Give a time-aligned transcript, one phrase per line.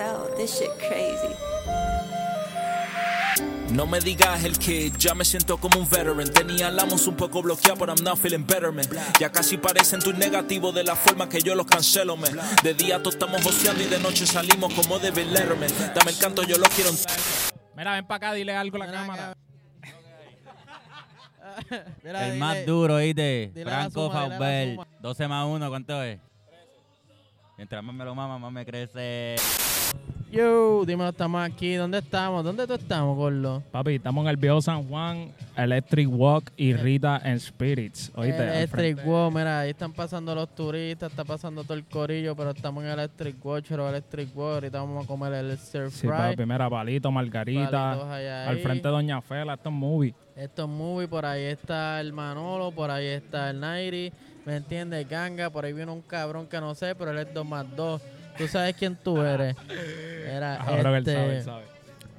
[0.00, 0.36] out.
[0.36, 1.34] This shit crazy.
[3.72, 6.32] No me digas el que ya me siento como un veteran.
[6.32, 8.84] Tenía la un poco bloqueada, pero I'm not feeling better, man.
[9.20, 12.36] Ya casi parecen tus negativos de la forma que yo los cancelo, man.
[12.64, 15.70] De día todos estamos joseando y de noche salimos como de Letterman.
[15.94, 16.90] Dame el canto, yo lo quiero.
[17.76, 19.34] Mira, ven para acá, dile algo a la cámara.
[22.02, 23.52] Mira, El dile- más duro, ¿oíste?
[23.62, 24.72] Franco Faubel.
[24.74, 24.86] suma.
[25.00, 26.18] 12 más 1, ¿cuánto es?
[27.56, 29.36] Mientras más me lo mama, más me crece.
[30.30, 31.74] Yo, dímelo, estamos aquí.
[31.74, 32.44] ¿Dónde estamos?
[32.44, 33.64] ¿Dónde tú estamos, Gordo?
[33.72, 38.12] Papi, estamos en el viejo San Juan, Electric Walk y Rita and Spirits.
[38.14, 39.04] Oíste, Electric.
[39.04, 42.90] Walk, mira, ahí están pasando los turistas, está pasando todo el corillo, pero estamos en
[42.90, 46.10] Electric Walk, pero Electric Walk, ahorita vamos a comer el stir Sí, fry.
[46.10, 48.14] papi, mira, palito, margarita.
[48.14, 48.62] Allá Al ahí.
[48.62, 50.14] frente de Doña Fela, esto es movie.
[50.36, 54.12] Esto es movie, por ahí está el Manolo, por ahí está el Nairi,
[54.46, 55.08] ¿me entiendes?
[55.08, 58.00] Ganga, por ahí viene un cabrón que no sé, pero él es 2 más 2.
[58.40, 59.54] Tú sabes quién tú eres.
[60.26, 61.64] Era, Ahora que él este, sabe, él sabe.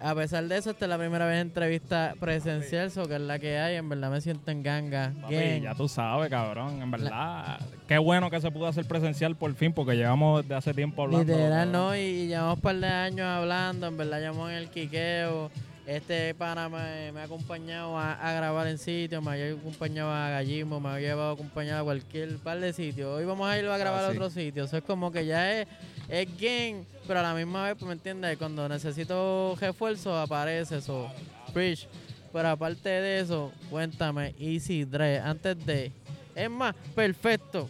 [0.03, 3.37] A pesar de eso, esta es la primera vez entrevista presencial, so que es la
[3.37, 3.75] que hay.
[3.75, 5.13] En verdad me siento en ganga.
[5.21, 7.59] Papi, ya tú sabes, cabrón, en verdad.
[7.87, 11.31] Qué bueno que se pudo hacer presencial por fin, porque llevamos de hace tiempo hablando.
[11.31, 15.51] Literal, no, y llevamos un par de años hablando, en verdad llevamos en el quiqueo.
[15.85, 20.29] Este pana me, me ha acompañado a, a grabar en sitios, me ha acompañado a
[20.29, 23.07] Gallismo, me ha llevado acompañado a cualquier par de sitios.
[23.09, 24.17] Hoy vamos a ir a grabar Ah, a sí.
[24.17, 24.63] otro sitio.
[24.63, 25.67] Eso es como que ya es,
[26.11, 28.37] es game, pero a la misma vez, pues, ¿me entiendes?
[28.37, 31.09] Cuando necesito refuerzo, aparece eso.
[31.53, 31.87] Preach.
[32.33, 35.91] Pero aparte de eso, cuéntame, Easy Dre, antes de.
[36.35, 37.69] Es más, perfecto.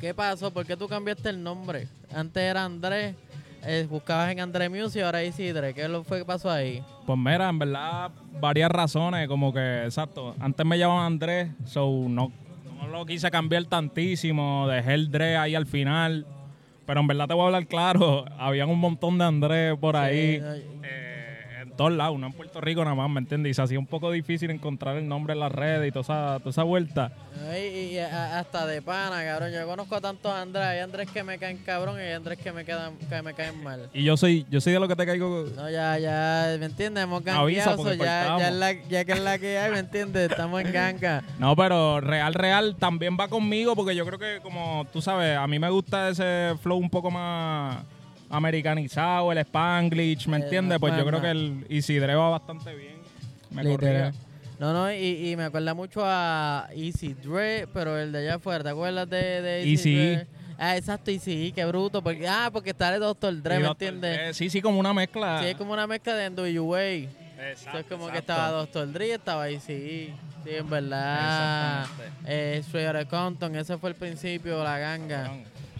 [0.00, 0.50] ¿Qué pasó?
[0.50, 1.88] ¿Por qué tú cambiaste el nombre?
[2.14, 3.14] Antes era Andrés,
[3.62, 5.72] eh, buscabas en André Music ahora Isidre.
[5.72, 6.82] ¿Qué es lo fue que pasó ahí?
[7.06, 10.34] Pues mira, en verdad, varias razones, como que, exacto.
[10.40, 12.32] Antes me llamaban Andrés, so no,
[12.78, 16.26] no lo quise cambiar tantísimo, dejé el Dre ahí al final.
[16.86, 20.38] Pero en verdad te voy a hablar claro, habían un montón de Andrés por ahí,
[20.38, 20.42] Sí,
[20.82, 21.13] eh,
[21.76, 23.50] todos lados, no en Puerto Rico nada más, ¿me entiendes?
[23.50, 26.38] Y se hacía un poco difícil encontrar el nombre en las redes y toda esa,
[26.38, 27.12] toda esa vuelta.
[27.50, 29.52] Ay, y a- hasta de pana, cabrón.
[29.52, 30.64] Yo conozco a tantos Andrés.
[30.64, 33.62] Hay Andrés que me caen cabrón y hay Andrés que me, quedan, que me caen
[33.62, 33.88] mal.
[33.92, 35.46] Y yo soy, yo soy de lo que te caigo.
[35.56, 37.04] No, ya, ya, ¿me entiendes?
[37.04, 40.30] Hemos porque so ya, ya, la, ya que es la que hay, ¿me entiendes?
[40.30, 41.22] Estamos en ganga.
[41.38, 45.46] No, pero real, real también va conmigo porque yo creo que como tú sabes, a
[45.46, 47.78] mí me gusta ese flow un poco más
[48.30, 50.78] americanizado, el spanglish, ¿me Eh, entiendes?
[50.78, 52.96] Pues yo creo que el Isidre va bastante bien.
[53.50, 54.12] Me corría.
[54.58, 58.62] No, no, y, y me acuerda mucho a Easy Dre, pero el de allá afuera,
[58.62, 59.94] ¿te acuerdas de, de Easy.
[59.96, 60.26] Dre?
[60.58, 62.00] Ah, exacto, Easy, qué bruto.
[62.02, 63.42] Porque, ah, porque está el Dr.
[63.42, 64.36] Dre, Y ¿me entiendes?
[64.36, 65.40] Sí, sí, como una mezcla.
[65.40, 66.82] Sí, es como una mezcla de NWA.
[67.50, 68.92] Exacto, es como que estaba Dr.
[68.92, 70.14] Dre y estaba Easy.
[70.44, 71.86] Sí, en verdad.
[72.24, 73.00] Exactamente.
[73.00, 75.30] Eh, Compton, ese fue el principio, la ganga.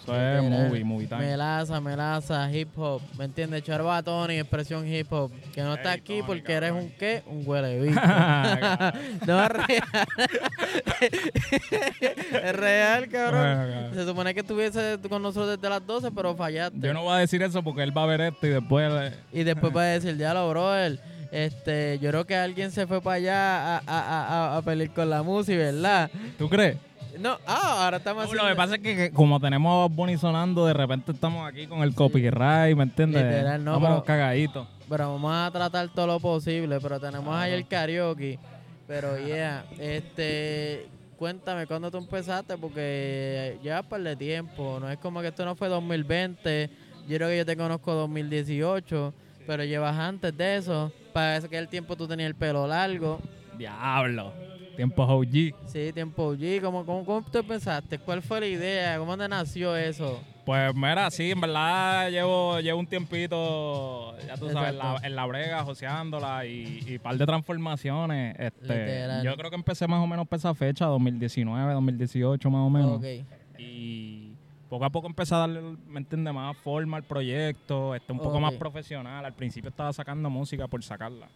[0.04, 1.20] Eso es movie, movie time.
[1.20, 3.62] Melaza, melaza, hip hop, ¿me entiendes?
[3.62, 5.32] Charba Tony, expresión hip hop.
[5.54, 6.84] Que no está aquí Tony, porque eres cabrón.
[6.86, 8.00] un qué, un huele bicho.
[9.26, 9.84] No es real.
[12.42, 13.40] es real, cabrón.
[13.40, 13.94] Bueno, cabrón.
[13.94, 16.78] Se supone que estuviese con nosotros desde las 12, pero fallaste.
[16.80, 19.12] Yo no voy a decir eso porque él va a ver esto y después...
[19.32, 20.98] Y después va a decir, ya lo, brother.
[21.32, 24.90] Este, yo creo que alguien se fue para allá a, a, a, a, a pelear
[24.94, 26.10] con la música, ¿verdad?
[26.38, 26.76] ¿Tú crees?
[27.18, 30.66] No, ah, ahora estamos No, lo que pasa es que, que como tenemos Bonnie sonando,
[30.66, 33.22] de repente estamos aquí con el copyright, ¿me entiendes?
[33.24, 34.68] Literal, no, Estamos pero- cagaditos.
[34.88, 38.38] Pero vamos a tratar todo lo posible, pero tenemos ahí el karaoke.
[38.86, 40.86] Pero yeah, este,
[41.16, 45.54] cuéntame cuándo tú empezaste, porque llevas par de tiempo, no es como que esto no
[45.54, 46.68] fue 2020,
[47.08, 49.14] yo creo que yo te conozco 2018,
[49.46, 53.20] pero llevas antes de eso, para el tiempo tú tenías el pelo largo,
[53.56, 54.32] Diablo.
[54.76, 55.54] Tiempos OG.
[55.66, 57.98] sí, tiempo G, ¿cómo, cómo, cómo tú pensaste?
[57.98, 58.98] ¿Cuál fue la idea?
[58.98, 60.20] ¿Cómo te nació eso?
[60.44, 65.06] Pues mira, sí, en verdad llevo, llevo un tiempito, ya tú sabes, en la, Exacto.
[65.06, 68.36] en la brega, joseándola y, y par de transformaciones.
[68.38, 69.24] Este, Literal.
[69.24, 73.00] yo creo que empecé más o menos por esa fecha, 2019, 2018 más o menos.
[73.58, 74.32] Y
[74.68, 76.34] poco a poco empecé a darle, ¿me entiendes?
[76.34, 79.24] Más forma al proyecto, este, un poco más profesional.
[79.24, 81.28] Al principio estaba sacando música por sacarla.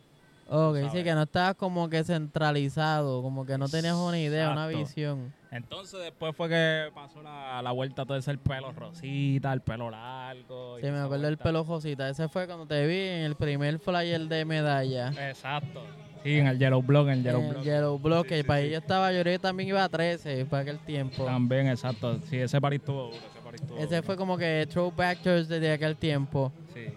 [0.51, 1.05] Ok, sí, ¿sabes?
[1.05, 5.33] que no estabas como que centralizado, como que no tenías una idea, una visión.
[5.51, 9.91] Entonces después fue que pasó la, la vuelta todo ese el pelo rosita, el pelo
[9.91, 10.79] largo.
[10.79, 11.45] y Sí, me acuerdo del vuelta.
[11.45, 12.09] pelo Josita.
[12.09, 15.09] Ese fue cuando te vi en el primer flyer de medalla.
[15.29, 15.83] Exacto.
[16.25, 17.63] Sí, en el Yellow Block, en el Yellow en Block.
[17.65, 18.65] Yellow Block, Sí, que sí, para sí.
[18.67, 21.25] ahí yo estaba, yo también iba a 13 para aquel tiempo.
[21.25, 22.19] También, exacto.
[22.29, 25.97] Sí, ese party estuvo duro, ese party estuvo Ese fue como que throwback desde aquel
[25.97, 26.53] tiempo.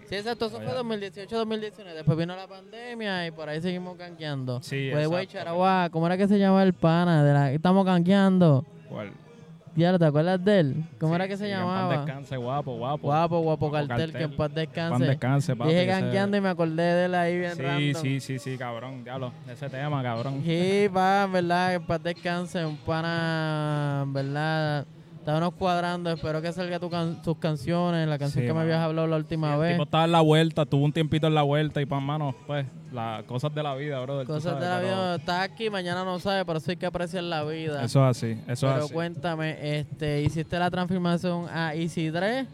[0.08, 0.14] Sí.
[0.16, 0.74] Exacto, eso fue ya.
[0.74, 1.94] 2018, 2019.
[1.96, 4.62] Después vino la pandemia y por ahí seguimos canqueando.
[4.62, 5.38] Sí, Güey, güey, exacto.
[5.44, 7.22] Charaguá, ¿cómo era que se llama el pana?
[7.24, 8.64] De la, estamos canqueando.
[8.88, 9.10] ¿Cuál?
[9.74, 10.84] Diablo, ¿te acuerdas de él?
[11.00, 11.88] ¿Cómo Sí, era que se sí, En llamaba?
[11.88, 13.02] paz descanse, guapo, guapo.
[13.06, 15.04] Guapo, guapo Guapo cartel, que en paz Paz descanse.
[15.06, 15.70] descanse, papi.
[15.70, 18.02] Dije ese- ganqueando y me acordé de él ahí bien Sí, random.
[18.02, 19.02] sí, sí, sí, cabrón.
[19.02, 20.42] Diablo, ese tema, cabrón.
[20.44, 24.86] Sí, va, en verdad, que en paz descanse, un pana, en verdad,
[25.22, 28.62] estábamos cuadrando, espero que salga tu can- tus canciones, la canción Sí, que me mano.
[28.64, 29.72] habías hablado la última el vez.
[29.72, 32.66] tipo estaba en la vuelta, tuvo un tiempito en la vuelta y pues, mano, pues,
[32.92, 34.26] las cosas de la vida, brother.
[34.26, 37.22] Cosas de la sabes, pero vida, estás aquí, mañana no sabes, eso hay que apreciar
[37.24, 37.84] la vida.
[37.84, 38.94] Eso es así, eso Pero es así.
[38.94, 42.46] cuéntame, este, hiciste la transformación a Easy 3,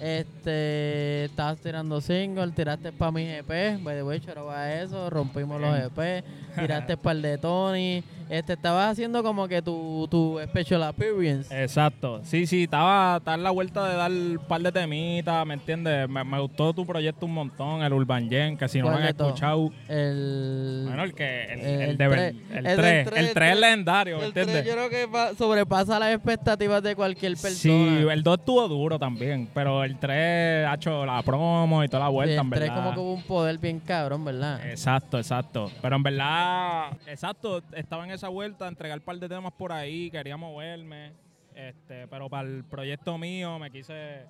[0.00, 3.48] este, estabas tirando single, tiraste para mis EP,
[3.82, 5.76] by the way, charo a eso, rompimos los.
[5.78, 6.24] EP,
[6.58, 11.62] tiraste para el de Tony, este, estabas haciendo como que tu, tu special appearance.
[11.62, 12.20] Exacto.
[12.24, 16.08] Sí, sí, estaba, estaba en la vuelta de dar un par de temitas, ¿me entiendes?
[16.08, 19.08] Me, me gustó tu proyecto un montón, el Urban Gen, que si no ¿Cuál han
[19.08, 22.34] escuchado, El, bueno, el que, el, el el de tres.
[22.52, 23.58] el El 3, del el tres, 3 el es tres.
[23.60, 24.66] legendario, ¿me entiendes?
[24.66, 27.52] yo creo que sobrepasa las expectativas de cualquier persona.
[28.00, 32.04] Sí, el 2 estuvo duro también, pero el 3 ha hecho la promo y toda
[32.04, 32.74] la Sí, vuelta, el en verdad.
[32.76, 34.68] como que hubo un poder bien cabrón, ¿verdad?
[34.70, 35.70] Exacto, exacto.
[35.80, 40.10] Pero en verdad, exacto, estaba en esa vuelta, entregar un par de temas por ahí,
[40.10, 41.12] quería moverme.
[41.54, 44.24] Este, pero para el proyecto mío me quise.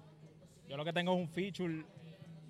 [0.69, 1.84] Yo lo que tengo es un feature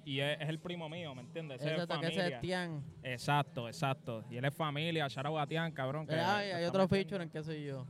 [0.05, 1.61] y es, es el primo mío, ¿me entiendes?
[1.61, 2.27] Ese es que ese familia.
[2.37, 2.83] es Tian.
[3.03, 4.25] Exacto, exacto.
[4.31, 6.07] Y él es familia, Batián, cabrón.
[6.07, 7.87] que- Ay, que hay otro feature en que soy yo.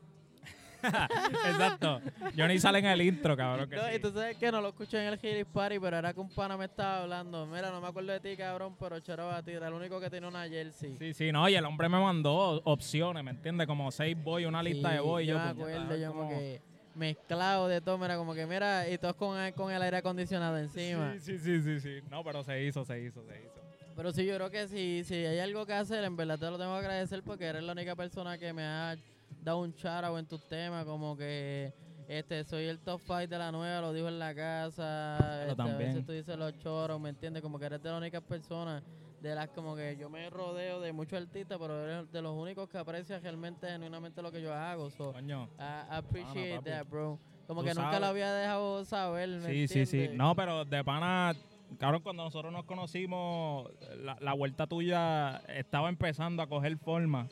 [1.47, 2.01] exacto.
[2.35, 3.69] Yo ni sale en el intro, cabrón.
[3.69, 3.95] Que No, sí.
[3.97, 6.29] y tú sabes que no lo escuché en el Hillis Party, pero era que un
[6.31, 7.47] pana me estaba hablando.
[7.47, 10.11] Mira, no me acuerdo de ti, cabrón, pero Charo a ti era el único que
[10.11, 10.97] tiene una jersey.
[10.99, 13.67] Sí, sí, no, y el hombre me mandó opciones, ¿me entiendes?
[13.67, 15.25] Como seis boy, una lista de Sí, boy.
[15.25, 16.61] y Yo yo, me puñeta, acuerdo, yo como que
[16.95, 21.15] mezclado de todo, mira, como que mira, y todos con, con el aire acondicionado encima.
[21.19, 22.01] Sí, sí, sí, sí, sí.
[22.11, 23.63] No, pero se hizo, se hizo, se hizo.
[23.97, 26.59] Pero sí, yo creo que si, si hay algo que hacer, en verdad te lo
[26.59, 28.97] tengo que agradecer porque eres la única persona que me ha
[29.43, 31.73] dado un charo en tus temas, como que
[32.09, 35.77] este soy el top 5 de la nueva, lo dijo en la casa, este, a
[35.77, 37.43] veces tú dices los choros, ¿me entiendes?
[37.43, 38.83] Como que eres de las únicas personas
[39.21, 42.69] de las como que yo me rodeo de muchos artistas, pero eres de los únicos
[42.69, 44.91] que aprecias realmente, genuinamente lo que yo hago.
[44.91, 45.49] So, Coño.
[45.59, 47.21] I, I appreciate that, bro.
[47.47, 49.97] Como Tú que nunca lo había dejado saber, ¿me Sí, sí, sí.
[49.97, 50.19] entiendes?
[50.19, 51.35] No, pero de pana,
[51.79, 57.29] cabrón, cuando nosotros nos conocimos, la, la vuelta tuya estaba empezando a coger forma.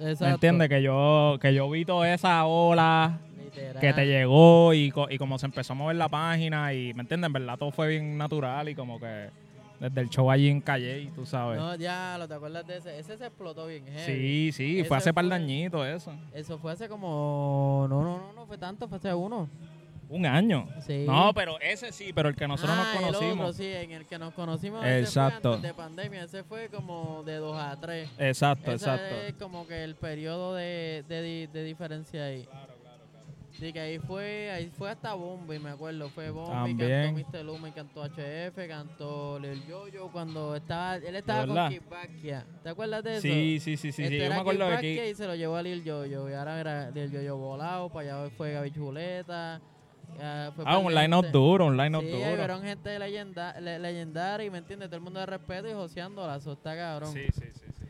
[0.00, 0.24] Exacto.
[0.24, 0.68] ¿Me entiendes?
[0.68, 3.80] Que yo, que yo vi toda esa ola Literal.
[3.80, 7.02] que te llegó y, co- y como se empezó a mover la página y, ¿me
[7.02, 7.26] entiendes?
[7.28, 9.30] En verdad todo fue bien natural y como que
[9.80, 11.58] desde el show allí en Calle, tú sabes.
[11.58, 12.98] No, ya, lo te acuerdas de ese.
[12.98, 14.04] Ese se explotó bien heavy.
[14.04, 16.12] sí, sí, Ese fue hace par de fue- añitos eso.
[16.32, 17.86] Eso fue hace como.
[17.90, 19.48] No, no, no, no fue tanto, fue hace uno.
[20.14, 20.68] Un año.
[20.86, 21.04] Sí.
[21.06, 23.50] No, pero ese sí, pero el que nosotros Ah, nos el conocimos.
[23.50, 24.84] otro, sí, en el que nos conocimos.
[24.84, 25.40] ese Exacto.
[25.40, 28.10] Fue antes de pandemia, ese fue como de 2 a 3.
[28.18, 29.14] Exacto, Ese exacto.
[29.26, 32.46] es como que el periodo de, de, de diferencia ahí.
[33.58, 36.08] Sí, que ahí fue, ahí fue hasta Bombi, me acuerdo.
[36.08, 37.14] Fue Bombi, También.
[37.14, 37.44] cantó Mr.
[37.44, 41.70] Luma y cantó HF, cantó Lil Yoyo cuando estaba, él estaba ¿De con verdad?
[41.70, 42.46] Kid Bakia.
[42.64, 43.22] ¿Te acuerdas de eso?
[43.22, 44.18] Sí, sí, sí, sí, Este sí.
[44.18, 46.28] Yo era me acuerdo de y se lo llevó a Lil Yoyo.
[46.28, 49.60] Y ahora era Lil Yoyo volado, para allá fue Gaby Chuleta.
[50.54, 52.36] Fue Ah, un line-up duro, un line-up Sí, duro.
[52.36, 56.36] vieron gente leyenda, le- legendaria y me entiendes, todo el mundo de respeto y joseándola,
[56.36, 57.12] eso está cabrón.
[57.12, 57.84] Sí, sí, sí, sí.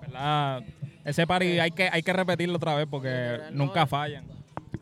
[0.00, 0.62] ¿Verdad?
[1.04, 4.24] Ese party hay que, hay que repetirlo otra vez porque nunca fallan.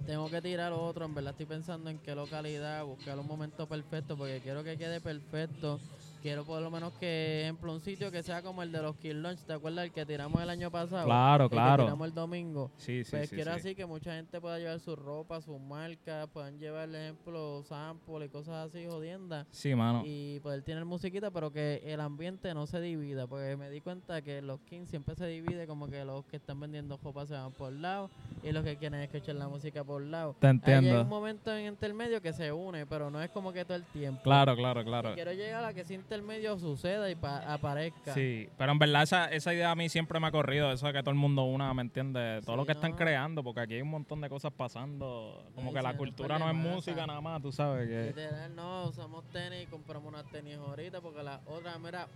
[0.07, 4.17] Tengo que tirar otro, en verdad estoy pensando en qué localidad, buscar un momento perfecto
[4.17, 5.81] porque quiero que quede perfecto.
[6.27, 9.23] Quiero por lo menos que, ejemplo, un sitio que sea como el de los Kill
[9.23, 11.05] Lunch, ¿te acuerdas el que tiramos el año pasado?
[11.05, 11.85] Claro, El que claro.
[11.85, 12.73] tiramos el domingo.
[12.79, 13.37] Sí, sí, Pues sí.
[13.37, 13.59] quiero sí.
[13.61, 18.33] así que mucha gente pueda llevar su ropa, sus marcas, puedan llevar, ejemplo, samples y
[18.33, 19.47] cosas así, jodiendas.
[19.53, 20.03] Sí, mano.
[20.05, 23.29] Y poder tener musiquita, pero que el ambiente no se divida.
[23.29, 26.59] Porque me di cuenta que los Kings siempre se divide, como que los que están
[26.59, 28.11] vendiendo ropa se van por lado
[28.43, 30.35] y los que quieren escuchar la música por lado.
[30.41, 31.05] Te Ahí llega un entiendo.
[31.05, 34.23] momento en intermedio que se une, pero no es como que todo el tiempo.
[34.25, 35.15] Claro, claro, Y claro.
[35.15, 35.85] quiero llegar a que
[36.17, 38.13] ese intermedio suceda y pa- aparezca.
[38.15, 40.93] Sí, pero en verdad esa, esa idea a mí siempre me ha corrido, eso de
[40.93, 42.45] que todo el mundo una, ¿me entiendes?
[42.45, 42.97] Todo Sí, lo que están no.
[42.97, 46.49] creando, porque aquí hay un montón de cosas pasando, como Ay, que la cultura no
[46.49, 48.07] es música nada más, tú sabes que...
[48.09, 52.07] Literal, no, usamos tenis, compramos unas tenis ahorita porque las otras, mira,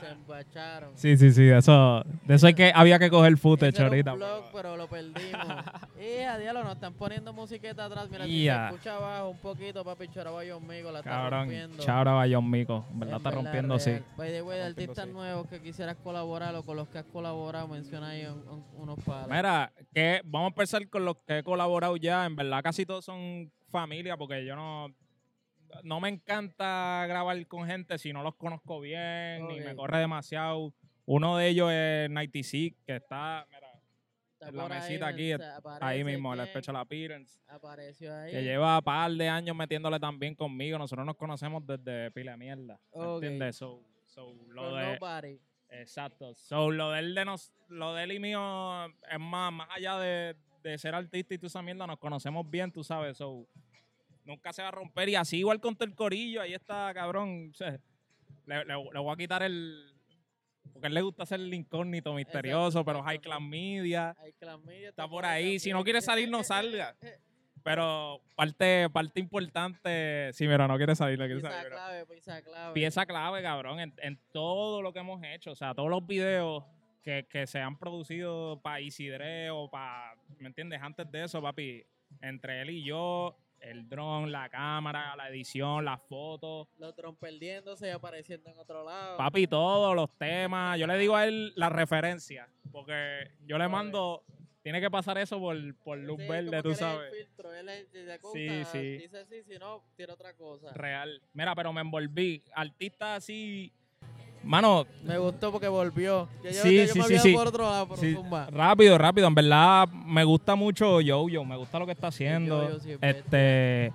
[0.00, 0.92] se embacharon.
[0.96, 3.88] Sí, sí, sí, eso, de eso hay que, había que coger Ese footage era un
[3.92, 4.12] ahorita.
[4.14, 5.20] blog, pero lo perdimos.
[6.00, 8.08] y a diablo, nos están poniendo musiqueta atrás.
[8.10, 8.68] Mira, si Ya.
[8.68, 11.82] se escucha abajo un poquito, papi, Choraba y Migo la está Cabrón, rompiendo.
[11.82, 13.90] chabra Bayón Mico, verdad está rompiendo, sí.
[13.90, 14.04] real.
[14.16, 15.12] By the way, artistas sí.
[15.12, 18.98] nuevos que quisieras colaborar o con los que has colaborado, menciona ahí un- un- unos
[19.04, 19.28] palos.
[19.30, 22.26] Mira, que vamos a empezar con los que he colaborado ya.
[22.26, 24.88] En verdad, casi todos son familia, porque yo no.
[25.84, 30.72] No me encanta grabar con gente si no los conozco bien, ni me corre demasiado.
[31.06, 33.46] Uno de ellos es 96, que está.
[33.50, 33.59] Mira,
[34.46, 37.40] Está la ahí, mesita men- aquí, se ahí aparece mismo, el Special Appearance.
[37.48, 38.30] Apareció ahí.
[38.32, 40.78] Que lleva par de años metiéndole también conmigo.
[40.78, 42.80] Nosotros nos conocemos desde pila de mierda.
[42.94, 43.22] ¿me Ok.
[43.22, 43.56] ¿Entiendes?
[43.56, 45.38] So, so, lo de, nobody.
[45.68, 46.34] exacto.
[46.34, 49.98] So, lo de él de nos, lo de él y mío es más, más allá
[49.98, 53.16] de, de ser artista y toda esa mierda, nos conocemos bien, tú sabes.
[53.18, 53.46] So,
[54.24, 55.08] nunca se va a romper.
[55.10, 57.50] Y así igual con el corillo, ahí está, cabrón.
[57.52, 57.78] o sea,
[58.46, 59.86] le, le- le voy a quitar el.
[60.72, 65.08] Porque a él le gusta ser el incógnito misterioso, pero High Media Clan Media, está
[65.08, 65.58] por ahí.
[65.58, 66.96] Si no quiere salir, no salga.
[67.62, 71.68] Pero parte, parte importante, sí, mira, no quiere salir, no quiere Pieza salir.
[71.68, 72.72] pero- clave, pieza clave.
[72.74, 75.50] Pieza clave, cabrón, en, en todo lo que hemos hecho.
[75.52, 76.64] O sea, todos los videos
[77.02, 80.80] que, que se han producido para Isidre o para, ¿me entiendes?
[80.82, 81.84] Antes de eso, papi,
[82.22, 87.88] entre él y yo, el dron, la cámara, la edición, las fotos, Los Tron perdiéndose
[87.88, 89.16] y apareciendo en otro lado.
[89.16, 90.78] papi, todos los temas.
[90.78, 94.24] Yo le digo a él la referencia, porque yo le mando,
[94.62, 97.12] tiene que pasar eso por, por luz Sí, verde, tú el sabes.
[97.16, 98.96] filtro, él es- si le gusta, Sí, sí.
[98.98, 100.72] Dice sí, si no, tira otra cosa.
[100.74, 101.20] Real.
[101.32, 102.42] Mira, pero me envolví.
[102.54, 103.72] Artista así.
[104.42, 106.28] Mano, Me gustó porque volvió.
[106.42, 107.32] Yo, Sí, yo sí, me sí, sí.
[107.34, 108.16] por otro lado, pero sí,
[108.50, 109.28] rápido, rápido.
[109.28, 111.44] En verdad, me gusta mucho Yo-Yo.
[111.44, 112.78] Me gusta lo que está haciendo.
[113.02, 113.92] Este.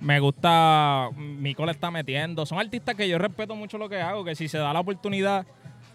[0.00, 1.08] Me gusta.
[1.16, 2.44] Mico le está metiendo.
[2.44, 4.24] Son artistas que yo respeto mucho lo que hago.
[4.24, 5.46] Que si se da la oportunidad,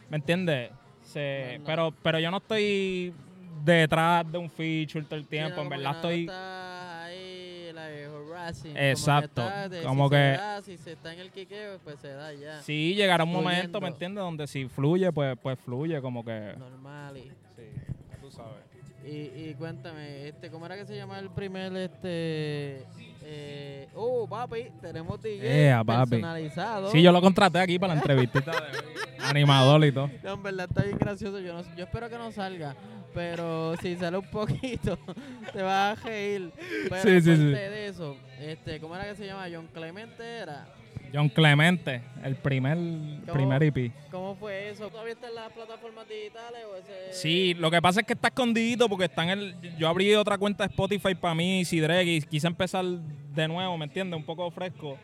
[0.10, 0.72] ¿me entiendes?
[1.04, 1.66] Se, No, no.
[1.66, 3.14] pero, pero yo no estoy
[3.64, 5.58] detrás de un feature todo el tiempo.
[5.58, 6.22] no, en verdad estoy.
[6.22, 6.73] está
[8.76, 11.32] Exacto, Como que, está de- como si que- Se da, si se está en el
[11.32, 12.62] quiqueo, pues se da ya.
[12.62, 14.24] Sí, llegará un momento, ¿me entiendes?
[14.24, 16.56] Donde si fluye, pues, pues fluye, como que.
[16.58, 17.18] Normal.
[17.18, 17.22] Y,
[17.56, 17.70] Sí,
[18.22, 18.64] tú sabes.
[19.06, 22.86] y, y cuéntame, este, ¿cómo era que se llama el primer, este...
[23.26, 26.10] Eh, oh, papi, tenemos DJ Ea, papi.
[26.12, 26.92] personalizado.
[26.92, 28.58] Sí, yo lo contraté aquí para la entrevistita de
[29.26, 30.10] animador y todo.
[30.24, 31.40] No, en verdad está bien gracioso.
[31.40, 32.76] Yo, no, yo espero que no salga.
[33.14, 34.98] Pero si sale un poquito,
[35.54, 36.52] te vas a reír.
[36.90, 37.42] Pero Sí, sí, sí.
[37.50, 39.46] aparte de eso, este, ¿cómo era que se llama?
[39.52, 40.66] John Clemente era.
[41.14, 42.76] John Clemente, el primer,
[43.32, 43.92] primer EP.
[44.10, 44.90] ¿Cómo fue eso?
[44.90, 47.14] ¿Todavía está en las plataformas digitales o ese...?
[47.14, 49.56] Sí, lo que pasa es que está escondido porque está en el.
[49.78, 53.86] Yo abrí otra cuenta de Spotify para mí, Sidreg, y quise empezar de nuevo, ¿me
[53.86, 54.18] entiendes?
[54.18, 54.98] Un poco fresco.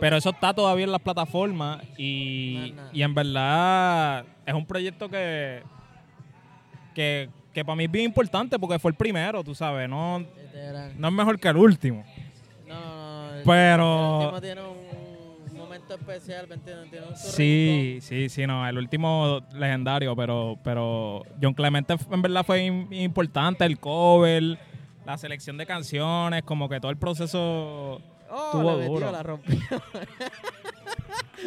[0.00, 5.62] Pero eso está todavía en las plataformas y, y en verdad es un proyecto que,
[6.94, 9.88] que, que para mí es bien importante porque fue el primero, tú sabes.
[9.88, 12.04] No, no es mejor que el último.
[12.68, 13.34] No, no, no.
[13.36, 16.90] el- Pero- El último tiene un, un momento especial, ¿me entiendes?
[16.90, 22.22] Tiene un su Sí, sí, sí, no, el último legendario, pero, pero John Clemente en
[22.22, 24.58] verdad fue im- importante, el cover,
[25.06, 28.00] la selección de canciones, como que todo el proceso.
[28.30, 29.12] Oh, Estuvo la metió, duro.
[29.12, 29.56] la rompió.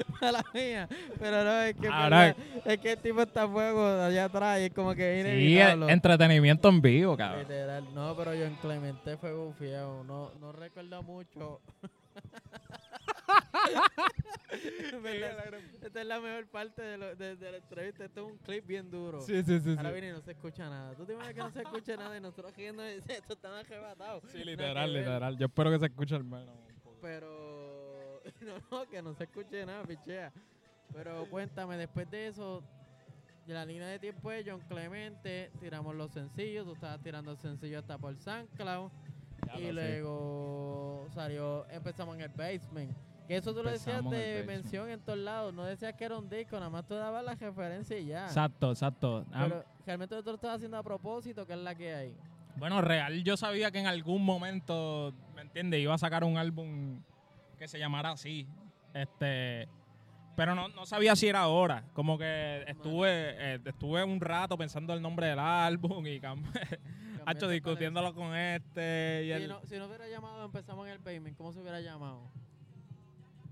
[0.22, 0.88] Mala mía.
[1.20, 2.36] Pero no, es que, Ahora-
[2.66, 5.92] es que el tipo está a fuego allá atrás y es como que Sí, inevitable.
[5.94, 7.42] entretenimiento en vivo, cabrón.
[7.42, 11.62] Literal, no, pero John Clemente fue bufiado, no, no recuerdo mucho.
[15.84, 18.66] Esta es la mejor parte de, lo- de- de la entrevista, esto es un clip
[18.66, 19.22] bien duro.
[19.22, 19.76] Sí, sí, sí.
[19.78, 20.94] Ahora viene y no se escucha nada.
[20.96, 24.24] ¿Tú te imaginas que no se escucha nada y nosotros riendo esto están arrebatados?
[24.32, 25.38] Sí, literal, literal.
[25.38, 26.56] Yo espero que se escuche al menos.
[27.02, 27.57] Pero,
[28.42, 30.32] no, no, que no se escuche nada, pichea.
[30.94, 32.64] Pero cuéntame, después de eso,
[33.46, 37.38] de la línea de tiempo de John Clemente, tiramos los sencillos, tú estabas tirando el
[37.38, 38.92] sencillo hasta por SoundCloud.
[39.46, 39.74] Ya y sé.
[39.74, 42.96] luego salió, empezamos en el basement.
[43.28, 45.54] Que eso tú lo decías de mención en todos lados.
[45.54, 48.26] No decías que era un disco, nada más tú dabas la referencia y ya.
[48.26, 49.26] Exacto, exacto.
[49.34, 52.16] Ah, Pero realmente tú lo estabas haciendo a propósito, que es la que hay.
[52.56, 55.82] Bueno, real, yo sabía que en algún momento, ¿me entiendes?
[55.82, 57.02] Iba a sacar un álbum
[57.58, 58.48] que se llamara así.
[58.94, 59.68] Este,
[60.36, 61.84] pero no, no sabía si era ahora.
[61.94, 66.22] Como que estuve, eh, estuve un rato pensando el nombre del álbum y
[67.26, 69.42] Hacho, discutiéndolo con este y el.
[69.42, 72.22] Si no, si no hubiera llamado, empezamos en el basement, ¿cómo se hubiera llamado?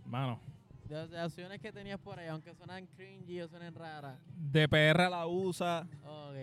[0.05, 0.39] Mano,
[0.88, 4.17] De opciones que tenías por ahí, aunque suenan cringy o suenen raras.
[4.38, 5.88] de PR la usa.
[6.05, 6.35] Ok.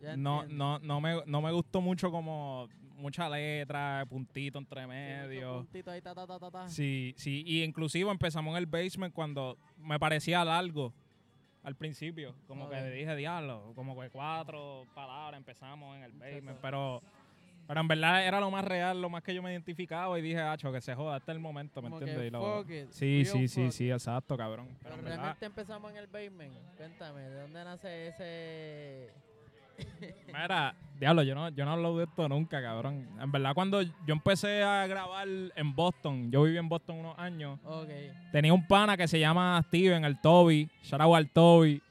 [0.00, 2.68] Ya No, no, no me, no me gustó mucho como
[2.98, 5.54] mucha letra, puntito entre Sí, medio.
[5.58, 6.68] puntitos ahí, ta, ta, ta, ta.
[6.68, 10.92] Sí, sí, y inclusive empezamos en el basement cuando me parecía largo
[11.62, 17.02] al principio, como que dije diablo, como que cuatro palabras empezamos en el basement, pero
[17.66, 20.40] pero en verdad era lo más real, lo más que yo me identificaba y dije,
[20.40, 22.32] hacho, que se joda, este es el momento, ¿me entiendes?
[22.90, 24.68] Sí, sí, sí, sí, exacto, cabrón.
[24.68, 26.54] Pero Pero en verdad, realmente empezamos en el basement.
[26.78, 29.27] Cuéntame, ¿de dónde nace ese...?
[30.26, 33.08] Mira, diablo, yo no, yo no hablo de esto nunca, cabrón.
[33.20, 37.58] En verdad, cuando yo empecé a grabar en Boston, yo viví en Boston unos años,
[37.64, 37.88] Ok.
[38.32, 41.82] tenía un pana que se llama Steven, el Toby, shout out al Toby,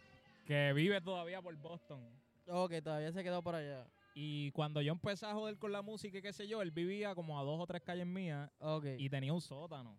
[0.46, 2.00] que vive todavía por Boston.
[2.48, 3.86] Ok, todavía se quedó por allá.
[4.16, 7.14] Y cuando yo empecé a joder con la música y qué sé yo, él vivía
[7.14, 8.86] como a dos o tres calles mías Ok.
[8.98, 9.96] y tenía un sótano.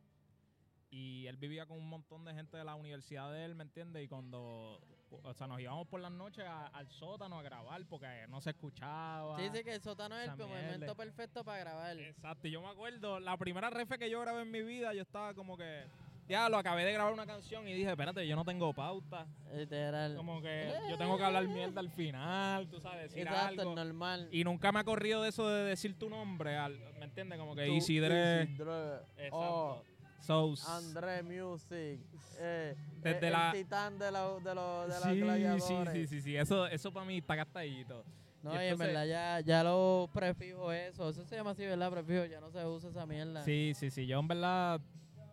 [0.90, 4.02] Y él vivía con un montón de gente de la universidad de él, ¿me entiendes?
[4.04, 4.80] Y cuando,
[5.22, 8.50] o sea, nos íbamos por las noches a- al sótano a grabar porque no se
[8.50, 9.36] escuchaba.
[9.38, 11.98] Sí, sí, que el sótano es el momento perfecto para grabar.
[11.98, 15.02] Exacto, y yo me acuerdo, la primera refe que yo grabé en mi vida, yo
[15.02, 15.84] estaba como que,
[16.26, 19.26] ya lo acabé de grabar una canción y dije, espérate, yo no tengo pauta.
[19.54, 20.16] Literal.
[20.16, 23.74] Como que yo tengo que hablar mierda al final, tú sabes, decir Exacto, algo.
[23.74, 24.28] normal.
[24.32, 27.38] Y nunca me ha corrido de eso de decir tu nombre, al- ¿me entiendes?
[27.38, 27.68] Como que.
[27.68, 28.42] Isidre.
[28.42, 28.96] Exacto.
[29.32, 29.82] Oh,
[30.20, 32.00] So, s- André Music.
[32.40, 36.06] Eh, Desde eh, el la- titán de, la, de, los de los sí, sí, sí,
[36.06, 38.04] sí, sí, eso, eso para mí está gastadito.
[38.42, 41.08] No, Y y en verdad ya, ya los prefijos eso.
[41.08, 41.90] Eso se llama así, ¿verdad?
[41.90, 43.42] Prefijo, ya no se usa esa mierda.
[43.44, 44.80] Sí, sí, sí, yo en verdad,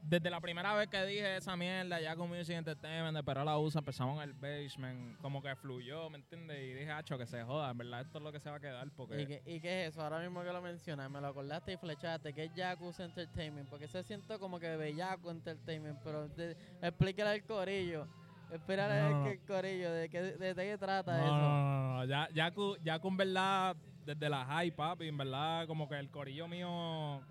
[0.07, 3.79] desde la primera vez que dije esa mierda, ya con Music Entertainment, pero la usa,
[3.79, 6.57] empezamos en el basement, como que fluyó, ¿me entiendes?
[6.59, 8.59] Y dije, hacho, que se joda, en verdad esto es lo que se va a
[8.59, 9.21] quedar, porque...
[9.21, 10.03] ¿Y qué, ¿Y qué es eso?
[10.03, 12.33] Ahora mismo que lo mencionas, me lo acordaste y flechaste.
[12.33, 13.67] ¿Qué es Yakuza Entertainment?
[13.67, 18.07] Porque se siento como que Bellaco Entertainment, pero de- explícale al corillo.
[18.51, 19.23] Explícale No, no.
[19.23, 21.35] que- corillo, ¿de qué, de, de qué trata No, eso?
[21.35, 25.89] no, no, no, ya, ya, ya con verdad, desde la high, papi, en verdad, como
[25.89, 27.23] que el corillo mío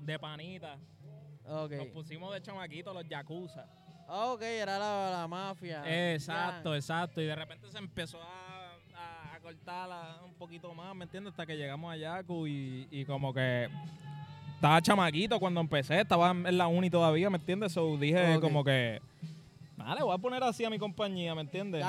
[0.00, 0.76] de panita,
[1.46, 1.72] Ok.
[1.72, 3.66] nos pusimos de chamaquitos los yakuza.
[4.08, 5.82] Ok, era la, la mafia.
[6.12, 6.76] Exacto, Ya.
[6.76, 7.20] exacto.
[7.20, 11.32] Y de repente se empezó a, a, a cortar la- un poquito más, ¿me entiendes?
[11.32, 13.68] Hasta que llegamos a Yaku y, y como que
[14.54, 17.72] estaba chamaquito cuando empecé, estaba en la uni todavía, ¿me entiendes?
[17.72, 19.00] So dije como que,
[19.76, 21.82] vale, voy a poner así a mi compañía, ¿me entiendes?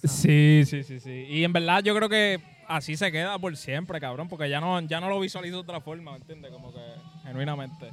[0.00, 0.12] Pues.
[0.12, 1.26] Sí, sí, sí, sí.
[1.28, 4.80] Y en verdad yo creo que así se queda por siempre, cabrón, porque ya no,
[4.80, 6.50] ya no lo visualizo de otra forma, ¿me entiendes?
[6.52, 6.80] Como que
[7.24, 7.90] genuinamente.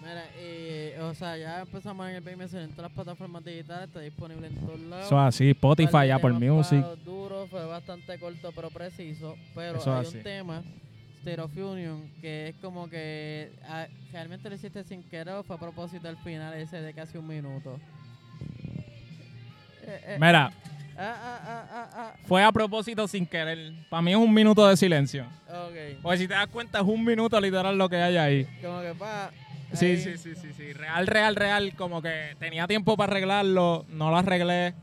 [0.00, 4.00] Mira, y, o sea, ya empezamos en el basement en todas las plataformas digitales, está
[4.00, 5.06] disponible en todos lados.
[5.06, 6.82] Eso es así, Spotify, Apple Music.
[7.04, 9.36] duros, fue bastante corto pero preciso.
[9.54, 10.16] Pero Eso hay así.
[10.16, 10.62] un tema,
[11.20, 15.56] State of Union, que es como que ah, realmente lo hiciste sin querer o fue
[15.56, 17.78] a propósito al final ese de casi un minuto.
[19.82, 20.50] Eh, eh, Mira,
[20.96, 23.72] ah, ah, fue a propósito sin querer.
[23.90, 25.24] Para mí es un minuto de silencio.
[25.48, 28.44] Ok, Porque si te das cuenta es un minuto literal lo que hay ahí.
[28.62, 29.30] como que pa.
[29.72, 30.72] Sí, sí, sí, sí, sí.
[30.72, 31.74] Real, real, real.
[31.76, 34.74] Como que tenía tiempo para arreglarlo, no lo arreglé.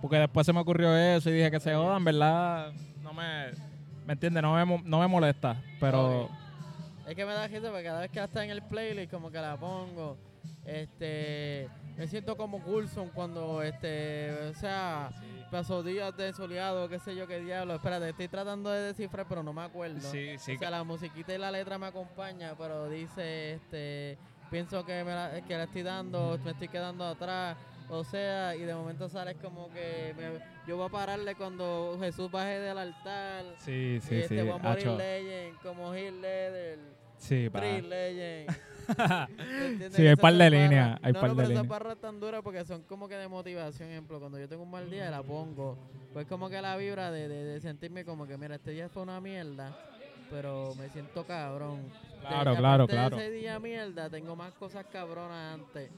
[0.00, 2.70] Porque después se me ocurrió eso y dije que se jodan, ¿verdad?
[3.02, 3.46] No me...
[4.06, 4.42] ¿Me entiendes?
[4.42, 5.62] No me, no me molesta.
[5.80, 6.28] Pero...
[7.06, 9.38] Es que me da risa porque cada vez que está en el playlist como que
[9.38, 10.16] la pongo.
[10.64, 15.10] Este, me siento como Coulson cuando este, o sea,
[15.50, 17.74] pasó días de soleado, qué sé yo qué diablo.
[17.74, 20.00] Espérate, estoy tratando de descifrar pero no me acuerdo.
[20.00, 20.56] Sí, sí.
[20.56, 24.16] o sea, la musiquita y la letra me acompaña, pero dice este,
[24.50, 27.56] pienso que me la, que la estoy dando, me estoy quedando atrás.
[27.88, 32.30] O sea, y de momento sales como que me- yo voy a pararle cuando Jesús
[32.30, 33.44] baje del altar.
[33.58, 34.42] Sí, y sí, este sí.
[34.42, 36.78] voy a morir legend, como Heath Ledger.
[37.18, 37.58] Sí, pa.
[37.58, 38.56] Street Legend.
[39.92, 42.42] Sí, hay par de líneas, hay no, par no, de pero esas barras tan duras
[42.42, 43.88] porque son como que de motivación.
[43.90, 45.78] Ejemplo, cuando yo tengo un mal día la pongo.
[46.12, 49.02] Pues como que la vibra de, de, de sentirme como que, mira, este día fue
[49.02, 49.74] una mierda,
[50.30, 51.90] pero me siento cabrón.
[52.20, 53.16] Claro, De- claro, claro.
[53.16, 55.90] ese día mierda, tengo más cosas cabronas antes.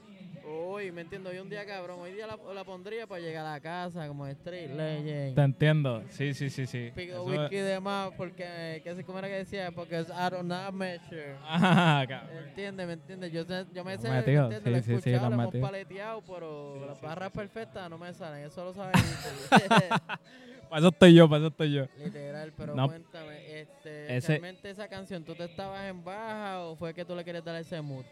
[0.49, 1.29] Hoy, ¿me entiendo?
[1.29, 1.99] Hoy un día cabrón.
[1.99, 5.35] Hoy día la, la pondría para llegar a la casa como Street Legend.
[5.35, 6.03] Te entiendo.
[6.09, 6.91] Sí, sí, sí, sí.
[6.95, 9.71] Pico Eso whisky es- de más porque, ¿qué sé cómo era que decía?
[9.71, 11.35] Porque es out of not measure.
[11.43, 12.37] Ah, cabrón.
[12.47, 13.31] Entiende, ¿me entiendes?
[13.31, 14.63] Yo, yo me sé, ¿me entiendes?
[14.63, 18.13] Lo he sí, sí, sí, escuchado, lo hemos paleteado, pero las barras perfectas no me
[18.13, 18.45] salen.
[18.45, 18.93] Eso lo saben.
[20.69, 21.85] Para eso estoy yo, para eso estoy yo.
[22.03, 22.87] Literal, pero No.
[22.87, 27.15] cuéntame, este, Ese- ¿realmente esa canción tú te estabas en baja o fue que tú
[27.15, 28.03] le querías dar ese mood?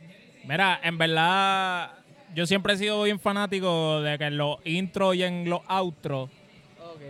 [0.45, 1.91] Mira, en verdad,
[2.34, 6.30] yo siempre he sido bien fanático de que en los intros y en los outros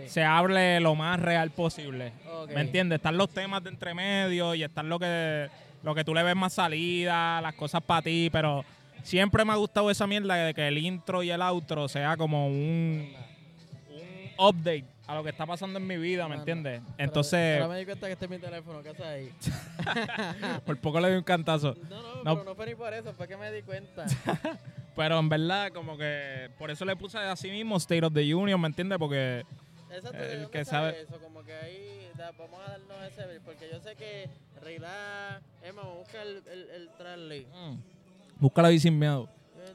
[0.06, 2.12] se hable lo más real posible.
[2.54, 2.96] ¿Me entiendes?
[2.96, 5.48] Están los temas de entremedio y están lo que,
[5.82, 8.64] lo que tú le ves más salida, las cosas para ti, pero
[9.02, 12.46] siempre me ha gustado esa mierda de que el intro y el outro sea como
[12.46, 13.12] un,
[13.90, 16.80] un update a lo que está pasando en mi vida, ¿me entiendes?
[16.84, 19.30] Pero- Entonces, Ahora me di cuenta que este es mi teléfono, ¿qué haces ahí?
[20.66, 21.76] por poco le doy un cantazo.
[21.88, 22.34] No, no, No.
[22.34, 24.04] pero no fue ni por eso, fue que me di cuenta.
[24.96, 28.58] Pero en verdad, como que por eso le puse así mismo State of the Union,
[28.60, 28.98] ¿me entiendes?
[28.98, 29.44] Porque
[29.90, 31.18] Exacto, El ¿de que sabe- eso?
[31.20, 34.28] Como que ahí, da- vamos a darnos ese porque yo sé que
[34.62, 37.46] Reila, Emma, busca el, el, el translate.
[37.54, 37.76] mm,
[38.40, 39.28] búscalo ahí sin miedo.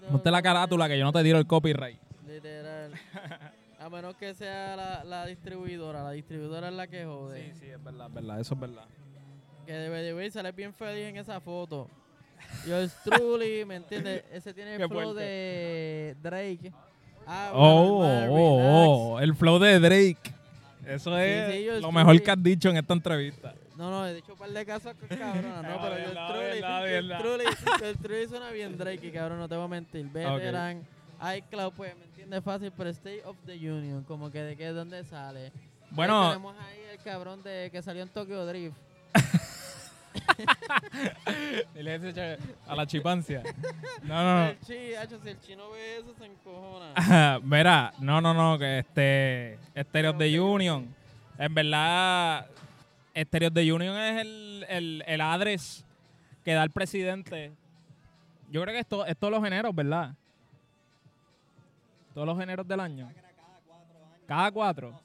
[0.10, 1.99] Ponte la carátula que yo no te tiro el copyright.
[2.27, 2.91] Literal.
[3.79, 7.53] A menos que sea la, la distribuidora, la distribuidora es la que jode.
[7.55, 8.86] sí, es verdad, es verdad, eso es verdad.
[9.65, 11.89] Que debe de ver, sale bien feliz en esa foto.
[12.67, 14.23] Yo es truly, ¿me entiendes?
[14.32, 15.21] Ese tiene Qué el flow fuerte.
[15.23, 16.71] de Drake.
[17.27, 20.17] Ah, Oh, oh, oh, el flow de Drake.
[20.86, 23.54] Eso Sí, es sí, yo lo estoy- mejor que has dicho en esta entrevista.
[23.77, 26.84] No, no, he dicho un par de casos con cabronas, no, pero yo Truly, verdad,
[26.84, 27.19] verdad.
[28.01, 30.06] Truly, suena bien Drake, y cabrón, no te voy a mentir.
[30.08, 30.86] Veteran,
[31.38, 35.04] iCloud, pues, me entiende fácil, pero State of the Union, como que de qué, dónde
[35.04, 35.51] sale.
[35.91, 38.75] Bueno, tenemos ahí el cabrón de que salió en Tokyo Drift.
[41.74, 43.41] Dile ese che- a la chipancia.
[44.04, 44.56] No, no, no.
[44.65, 47.39] Si el chino ve eso, se encojona.
[47.43, 50.93] Mira, no, no, no, que este Stereo de Union,
[51.38, 52.47] en verdad,
[53.15, 55.86] Stereo de Union es el, el, el address
[56.43, 57.52] que da el presidente.
[58.50, 60.13] Yo creo que esto es todos los géneros, ¿verdad?
[62.13, 63.10] Todos los géneros del año.
[64.28, 65.00] Cada cuatro.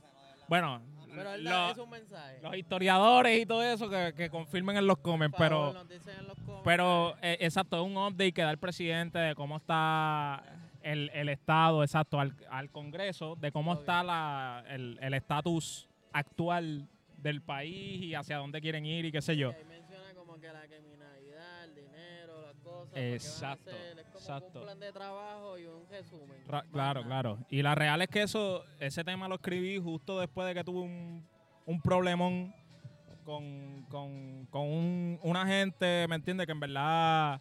[0.48, 0.80] Bueno,
[1.16, 2.40] Pero él da, es un mensaje.
[2.42, 6.18] los historiadores y todo eso que, que confirmen en los comments, favor, pero...
[6.18, 6.62] en los comments.
[6.64, 10.42] Pero, eh, exacto, es un update que da el presidente de cómo está
[10.82, 16.88] el, el Estado, exacto, al, al Congreso, de cómo está la, el el estatus actual
[17.18, 19.50] del país y hacia dónde quieren ir y qué sé yo.
[19.50, 20.68] Y ahí menciona como que la las
[22.80, 22.96] cosas.
[22.96, 24.58] Exacto, hacer, Es como exacto.
[24.60, 26.36] un plan de trabajo y un resumen.
[26.48, 27.38] Ra- claro, claro.
[27.50, 30.80] Y la real es que eso, ese tema lo escribí justo después de que tuve
[30.80, 31.26] un,
[31.66, 32.54] un problemón
[33.24, 36.46] con, con, con un, una gente, ¿me entiendes?
[36.46, 37.40] Que en verdad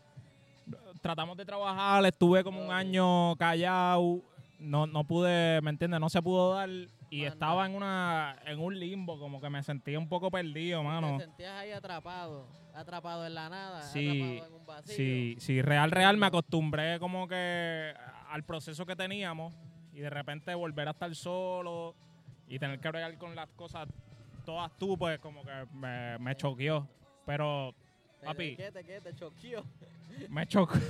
[1.02, 4.22] tratamos de trabajar, estuve como un año callado,
[4.58, 6.00] no, no pude, ¿me entiendes?
[6.00, 6.70] No se pudo dar
[7.16, 7.34] y Manda.
[7.34, 11.18] estaba en una en un limbo, como que me sentía un poco perdido, mano.
[11.18, 14.96] Te sentías ahí atrapado, atrapado en la nada, Sí, atrapado en un vacío.
[14.96, 17.94] Sí, sí, real, real, me acostumbré como que
[18.30, 19.58] al proceso que teníamos
[19.94, 21.96] y de repente volver a estar solo
[22.50, 23.88] y tener que bregar con las cosas
[24.44, 26.86] todas tú, pues como que me, me choqueó.
[27.26, 27.74] Pero,
[28.26, 28.58] papi.
[28.58, 29.64] ¿Qué te, qué te choqueó?
[30.30, 30.76] me chocó.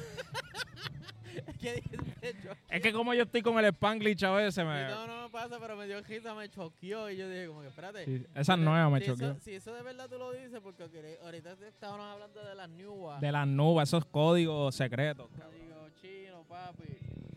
[2.69, 4.81] Es que como yo estoy con el Spanglish a veces, me...
[4.81, 5.14] Y No, no me
[5.49, 8.05] pasa, pero me dio risa, me choqueó y yo dije como que espérate.
[8.05, 9.31] sí, esa nueva me si choqueó.
[9.31, 10.83] Eso, si eso de verdad tú lo dices, porque
[11.23, 13.21] ahorita- estábamos hablando de las newas.
[13.21, 15.29] De las nubes, esos códigos secretos.
[15.37, 16.83] Yo digo, chino, papi.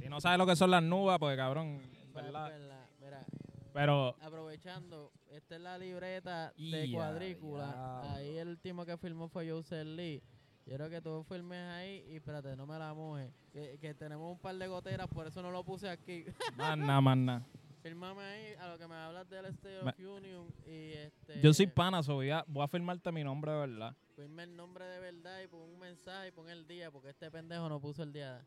[0.00, 1.80] Si no sabes lo que son las nubes, pues cabrón,
[2.14, 2.48] ¿verdad?
[2.48, 2.86] verdad.
[3.00, 3.24] Mira,
[3.72, 8.14] Pero aprovechando, esta es la libreta de cuadrícula.
[8.14, 10.22] Ahí el último que filmó fue Joseph Lee.
[10.66, 13.32] Yo creo que tú filmes ahí y espérate, no me la moje.
[13.52, 16.26] Que, que tenemos un par de goteras, por eso no lo puse aquí.
[16.56, 17.46] más nada, más nada.
[17.82, 21.40] Filmame ahí a lo que me hablas del State Me- of Union y este.
[21.40, 23.96] Yo soy pana, so voy a, firmarte mi nombre de verdad.
[24.16, 27.30] Firme el nombre de verdad y pon un mensaje y pon el día, porque este
[27.30, 28.44] pendejo no puso el día.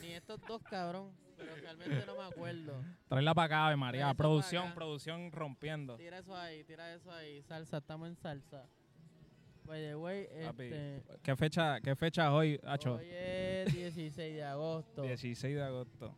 [0.00, 1.12] Ni estos dos, cabrón.
[1.36, 2.84] Pero realmente no me acuerdo.
[3.08, 4.14] Traerla para acá, Ave María.
[4.14, 5.96] Producción, producción rompiendo.
[5.96, 7.42] Tira eso ahí, tira eso ahí.
[7.42, 8.66] Salsa, estamos en salsa.
[9.64, 11.02] By the way, este.
[11.22, 12.94] ¿Qué fecha, qué fecha hoy, Hacho?
[12.94, 15.02] Hoy es 16 de agosto.
[15.02, 16.14] 16 de agosto.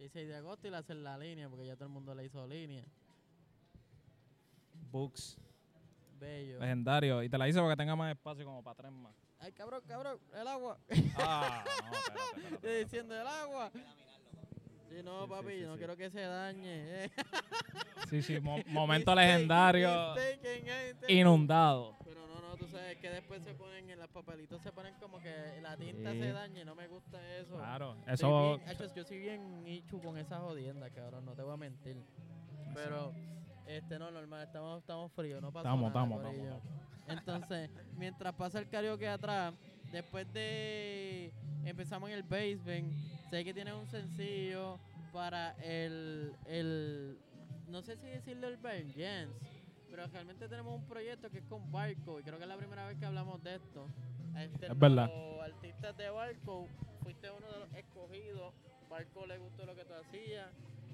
[0.00, 2.46] 16 de agosto y le hacen la línea, porque ya todo el mundo le hizo
[2.46, 2.82] línea.
[4.90, 5.36] Books.
[6.18, 6.58] Bello.
[6.58, 7.22] Legendario.
[7.22, 9.12] Y te la hice porque tenga más espacio como para tres más.
[9.38, 10.78] Ay, cabrón, cabrón, el agua.
[11.16, 13.70] Ah, no, espérate, espérate, Estoy diciendo el agua.
[13.74, 15.78] Sí, no, Sí, papi, sí, no sí.
[15.78, 17.04] quiero que se dañe.
[17.04, 17.10] eh.
[18.08, 20.16] Sí, sí, mo- momento Mistake, legendario.
[20.16, 20.40] eh,
[20.90, 21.96] este- Inundado.
[22.70, 26.12] Tú sabes que después se ponen en los papelitos, se ponen como que la tinta
[26.12, 26.20] Sí.
[26.20, 27.56] se daña y no me gusta eso.
[27.56, 28.56] Claro, Soy eso.
[28.56, 31.96] bien- Hacho, yo soy bien nichu con esa jodienda, cabrón, no te voy a mentir.
[32.74, 33.12] Pero,
[33.66, 36.04] este, no, normal, estamos, estamos fríos, no pasa Estamos, nada.
[36.04, 36.56] estamos, corillo.
[36.56, 36.62] estamos.
[37.50, 39.52] Entonces, mientras pasa el karaoke atrás,
[39.90, 41.32] después de
[41.64, 42.92] empezamos en el basement,
[43.30, 44.78] sé que tiene un sencillo
[45.12, 47.18] para el, el
[47.66, 49.34] no sé si decirlo el Vengeance,
[49.90, 52.86] pero realmente tenemos un proyecto que es con Barco y creo que es la primera
[52.86, 53.86] vez que hablamos de esto.
[54.38, 55.10] Este, Es verdad.
[55.42, 56.66] Artistas de Barco,
[57.02, 58.54] fuiste uno de los escogidos,
[58.88, 60.46] Barco le gustó lo que tú hacías,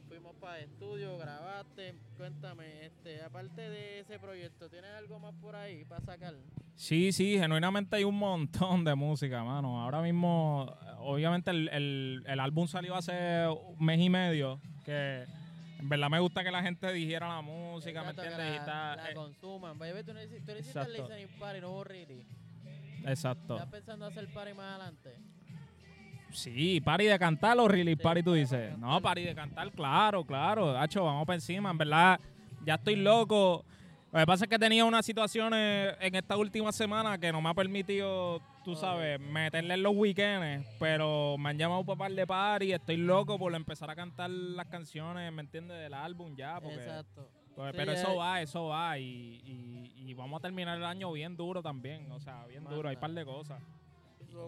[0.09, 5.55] fuimos para el estudio, grabaste, cuéntame, este, aparte de ese proyecto, ¿tienes algo más por
[5.57, 6.35] ahí para sacar?
[6.75, 9.81] Sí, sí, genuinamente hay un montón de música, mano.
[9.83, 10.67] Ahora mismo,
[10.99, 15.25] obviamente el, el- el álbum salió hace un mes y medio, que
[15.79, 18.47] en verdad me gusta que la gente dijera la música, ¿me que entiendes?
[18.47, 19.79] Y La, está- la eh, consuman.
[19.79, 20.93] Baby, tú hiciste, tú hiciste el Exacto.
[21.09, 22.27] listening party, no really.
[23.05, 23.55] exacto.
[23.57, 25.17] ¿Estás pensando hacer party más adelante?
[26.33, 28.77] Sí, party de cantar o release Sí, party tú dices.
[28.79, 30.77] No, party de cantar, claro, claro.
[30.79, 31.71] Hacho, vamos para encima.
[31.71, 32.21] En verdad,
[32.65, 33.65] ya estoy loco.
[34.13, 37.51] Lo que pasa es que tenía unas situaciones en esta última semana que no me
[37.51, 40.67] ha permitido, tú sabes, meterle en los weekends.
[40.79, 42.73] Pero me han llamado para par de party.
[42.73, 45.77] Estoy loco por empezar a cantar las canciones, ¿me entiendes?
[45.79, 46.61] Del álbum ya.
[46.61, 47.29] Porque, Exacto.
[47.55, 48.99] pues, Sí, pero eso va, eso va.
[48.99, 52.11] Y, y- y vamos a terminar el año bien duro también.
[52.13, 52.89] O sea, bien duro.
[52.89, 53.01] Hay Manda.
[53.01, 53.63] par de cosas.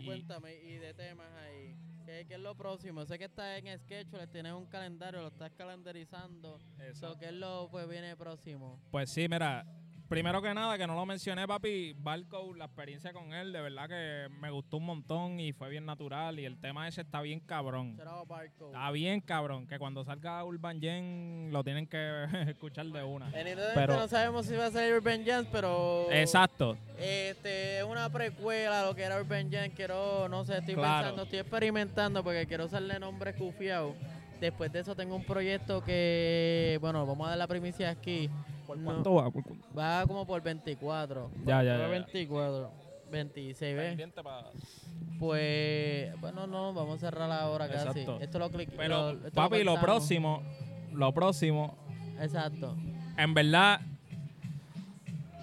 [0.01, 1.75] Y- cuéntame, y de temas ahí.
[2.09, 3.05] ¿Qué, qué es lo próximo?
[3.05, 6.59] Sé que está en sketch, les tienes un calendario, lo estás calendarizando.
[6.95, 8.81] So, ¿Qué es lo pues viene próximo?
[8.91, 9.67] Pues sí, mira,
[10.09, 13.89] primero que nada, que no lo mencioné, papi, Barco, la experiencia con él, de verdad
[13.89, 16.39] que me gustó un montón y fue bien natural.
[16.41, 17.99] Y el tema ese está bien cabrón.
[17.99, 23.31] Está bien cabrón, que cuando salga Urban Gen lo tienen que escuchar de una.
[23.33, 26.07] Pero- no sabemos si va a salir Urban Jams, pero.
[26.11, 26.77] Exacto.
[26.99, 29.71] Este, es una precuela a lo que era Urban Jam.
[29.71, 30.99] Quiero, no sé, estoy Claro.
[30.99, 33.95] pensando, estoy experimentando porque quiero usarle nombre cufiado.
[34.41, 38.31] Después de eso tengo un proyecto que, bueno, vamos a dar la primicia aquí.
[38.67, 39.31] ¿Cuánto va?
[39.31, 39.67] ¿Por cuánto?
[39.77, 41.31] va como por 24.
[41.45, 41.87] Ya, ya, Va ya.
[41.89, 42.71] 24.
[43.11, 43.99] 26, ¿ves?
[45.19, 48.01] Pues, bueno, no, vamos a cerrar ahora casi.
[48.01, 48.19] Exacto.
[48.21, 48.75] Esto lo cliqué.
[48.77, 49.81] Pero, lo- esto papi, lo cortamos.
[49.83, 50.43] próximo,
[50.93, 51.77] lo próximo,
[52.21, 52.77] Exacto.
[53.17, 53.81] en verdad,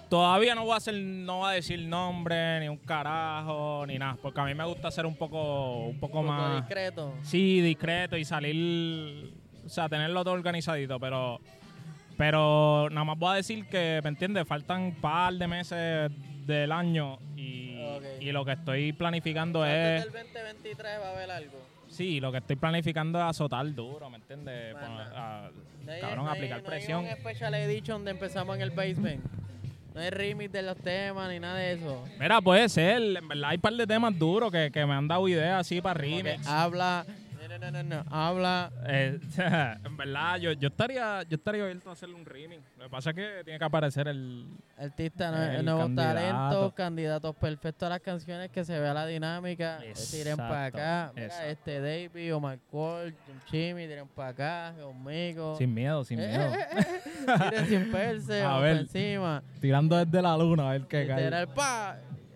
[0.08, 4.16] todavía no voy a hacer, no voy a decir nombre, ni un carajo, ni nada,
[4.20, 7.14] porque a mí me gusta ser un poco, un poco Un poco más, discreto.
[7.22, 9.32] sí, discreto y salir,
[9.64, 11.40] o sea, tenerlo todo organizadito, pero,
[12.16, 14.46] pero nada más voy a decir que, ¿me entiendes?
[14.46, 16.10] Faltan un par de meses
[16.46, 18.02] del año y, Ok.
[18.20, 21.58] y lo que estoy planificando Antes es, del 2023 va a haber algo.
[21.88, 24.72] sí, lo que estoy planificando es azotar duro, ¿me entiendes?
[24.74, 24.88] Manda.
[24.88, 25.50] Poner- a-
[25.84, 27.04] No hay- cabrón, no hay- aplicar no hay presión.
[27.04, 29.24] un special edition donde empezamos en el basement.
[29.96, 32.04] No hay remix de los temas ni nada de eso.
[32.20, 33.00] Mira, puede ser.
[33.00, 35.80] En verdad hay un par de temas duros que, que me han dado ideas así
[35.80, 36.46] para remix.
[36.46, 37.06] habla.
[37.60, 38.70] No, no, no, Habla.
[38.86, 39.18] Eh,
[39.84, 42.62] en verdad, yo, yo estaría yo estaría abierto a hacerle un remix.
[42.76, 44.46] Lo que pasa es que tiene que aparecer el...
[44.78, 46.12] Artista, El nuevos candidato.
[46.14, 49.78] talentos, candidatos perfectos a las canciones, que se vea la dinámica.
[49.82, 51.12] eh, Tiren para acá.
[51.14, 51.48] Mira, exacto.
[51.50, 53.14] este David, Omar Cole,
[53.50, 55.56] Chimi, tiren para acá, conmigo.
[55.56, 56.52] Sin miedo, sin miedo.
[57.50, 58.76] tiren sin perse, A ver.
[58.78, 59.42] encima.
[59.60, 61.46] Tirando desde la luna a ver qué cae.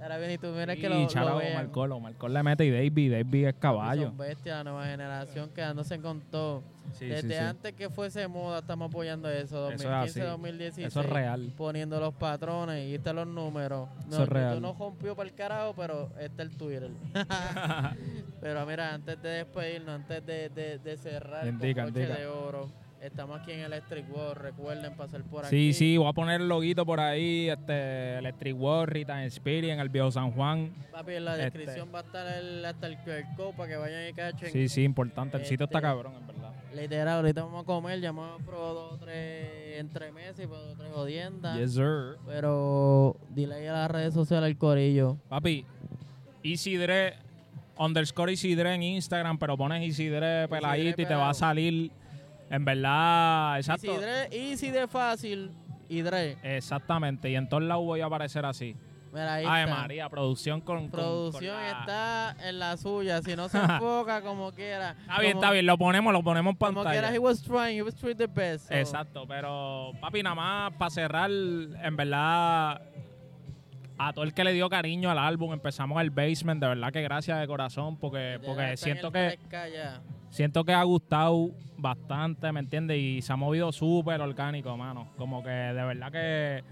[0.00, 1.68] Ahora viene y tú mira que lo, lo vean.
[1.68, 1.92] Cole.
[1.94, 3.12] Omar Cole le mete y David.
[3.12, 4.04] David es caballo.
[4.06, 6.62] Son bestias, la nueva generación quedándose con todo.
[6.92, 7.34] Sí, Desde sí, sí.
[7.34, 10.28] antes que fuese moda estamos apoyando eso, Eso es 2015, así.
[10.30, 10.86] 2016.
[10.88, 11.52] Eso es real.
[11.56, 13.88] Poniendo los patrones y están los números.
[14.08, 14.54] No, Eso es real.
[14.56, 16.90] Tú no rompió para el carajo, pero está el Twitter.
[18.40, 22.14] pero mira, antes de despedirnos, antes de, de, de cerrar Indica, con indica.
[22.16, 22.70] de oro,
[23.02, 24.36] estamos aquí en Electric World.
[24.42, 25.72] Recuerden pasar por Sí, aquí.
[25.72, 29.88] sí, voy a poner el loguito por ahí, este, Electric War, Rita Spirit en el
[29.88, 30.70] Viejo San Juan.
[30.92, 31.44] Papi, en la Este.
[31.58, 34.50] descripción va a estar el, hasta el QR code para que vayan y cachen.
[34.50, 35.36] Sí, sí, importante.
[35.36, 36.52] El sitio está Este, cabrón, en verdad.
[36.74, 40.76] Literal, ahorita vamos a comer, ya hemos probado dos o tres entremeses y dos o
[40.76, 41.58] tres jodiendas.
[41.58, 42.16] Yes, sir.
[42.26, 45.16] Pero dile ahí a las redes sociales al corillo.
[45.28, 45.64] Papi,
[46.42, 47.14] Isidre,
[47.76, 51.90] underscore Isidre en Instagram, pero pones Isidre peladito y te va a salir.
[52.50, 53.86] En verdad, exacto.
[53.92, 55.52] Easy, Dre, easy de fácil
[55.88, 56.36] y Dre.
[56.42, 58.76] Exactamente, y en todos lados voy a aparecer así.
[59.12, 59.74] Mira, ahí Ay, está.
[59.74, 60.88] María, producción con.
[60.88, 63.20] Producción con la- está en la suya.
[63.22, 64.96] Si no se enfoca como quiera.
[65.00, 67.14] Está bien, está bien, lo ponemos, lo ponemos en Como quiera, pantalla.
[67.14, 68.68] he was trying, he was trying the best.
[68.68, 68.74] so.
[68.74, 72.82] Exacto, pero papi, nada más para cerrar, en verdad,
[73.98, 77.02] a todo el que le dio cariño al álbum, empezamos el basement, de verdad que
[77.02, 80.00] gracias de corazón, porque, porque siento que 3K ya.
[80.30, 82.98] Siento que ha gustado bastante, ¿me entiendes?
[82.98, 85.08] Y se ha movido súper orgánico, mano.
[85.16, 86.64] Como que de verdad que...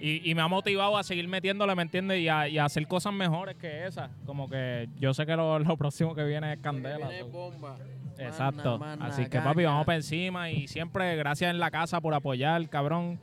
[0.00, 2.20] Y, y me ha motivado a seguir metiéndole, ¿me entiendes?
[2.20, 4.08] Y a, y a hacer cosas mejores que esas.
[4.24, 7.08] Como que yo sé que lo, lo próximo que viene es Candela.
[7.08, 7.76] Viene bomba.
[8.16, 8.78] Exacto.
[8.78, 12.14] Mana, mana, Así que papi, vamos para encima y siempre gracias en la casa por
[12.14, 13.18] apoyar, cabrón.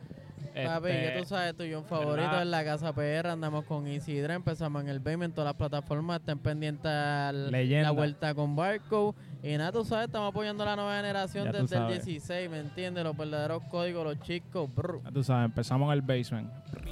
[0.66, 2.42] Papi, Este, que tú sabes, tu John favorito ¿verdad?
[2.42, 3.28] en la casa PR.
[3.30, 6.20] Andamos con Isidre, empezamos en el BAME en todas las plataformas.
[6.20, 9.16] Estén pendientes a la vuelta con Barco.
[9.44, 12.06] Y nada, tú sabes, estamos apoyando a la nueva generación Ya desde el sabes.
[12.06, 13.04] 16, ¿me entiendes?
[13.04, 14.74] Los verdaderos códigos, los chicos.
[14.74, 15.02] brr.
[15.04, 16.50] ya tú sabes, empezamos en el basement.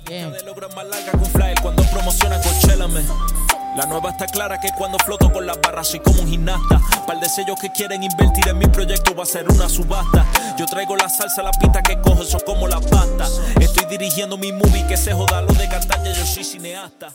[0.07, 0.31] Bien.
[0.31, 0.43] de
[0.75, 2.35] más larga flyer cuando promociona.
[3.75, 6.79] La nueva está clara que cuando floto con las barras soy como un gimnasta.
[7.05, 10.25] Par de sellos que quieren invertir en mi proyecto va a ser una subasta.
[10.57, 13.27] Yo traigo la salsa, la pinta que cojo, eso como la pasta.
[13.59, 17.11] Estoy dirigiendo mi movie que se joda lo de cantar, yo soy cineasta.